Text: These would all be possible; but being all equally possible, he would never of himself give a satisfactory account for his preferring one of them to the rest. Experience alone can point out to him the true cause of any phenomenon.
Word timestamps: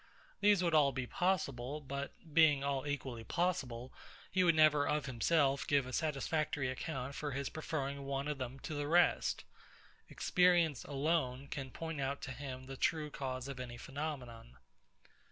These 0.39 0.63
would 0.63 0.73
all 0.73 0.91
be 0.91 1.05
possible; 1.05 1.79
but 1.79 2.11
being 2.33 2.63
all 2.63 2.87
equally 2.87 3.23
possible, 3.23 3.93
he 4.31 4.43
would 4.43 4.55
never 4.55 4.87
of 4.87 5.05
himself 5.05 5.67
give 5.67 5.85
a 5.85 5.93
satisfactory 5.93 6.69
account 6.71 7.13
for 7.13 7.33
his 7.33 7.49
preferring 7.49 8.03
one 8.03 8.27
of 8.27 8.39
them 8.39 8.57
to 8.61 8.73
the 8.73 8.87
rest. 8.87 9.43
Experience 10.09 10.83
alone 10.85 11.47
can 11.49 11.69
point 11.69 12.01
out 12.01 12.19
to 12.23 12.31
him 12.31 12.65
the 12.65 12.77
true 12.77 13.11
cause 13.11 13.47
of 13.47 13.59
any 13.59 13.77
phenomenon. 13.77 14.57